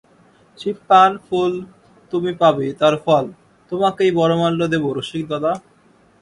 শিব 0.59 0.77
পান 0.89 1.11
ফুল, 1.25 1.53
তুমি 2.13 2.31
পাবে 2.41 2.65
তার 2.79 2.95
ফল– 3.05 3.27
তোমাকেই 3.71 4.11
বরমাল্য 4.19 4.61
দেব 4.73 4.83
রসিকদাদা! 4.97 5.53